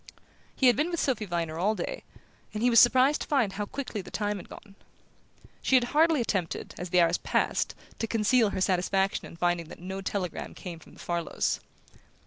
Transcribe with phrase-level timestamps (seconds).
[0.55, 2.01] He had been with Sophy Viner all day,
[2.55, 4.73] and he was surprised to find how quickly the time had gone.
[5.61, 9.77] She had hardly attempted, as the hours passed, to conceal her satisfaction on finding that
[9.79, 11.59] no telegram came from the Farlows.